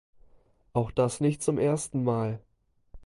Auch 0.73 0.89
das 0.89 1.19
nicht 1.21 1.43
zum 1.43 1.59
ersten 1.59 2.03
Mal. 2.03 2.39